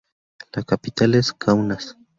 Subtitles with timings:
[0.53, 1.95] La capital es Kaunas.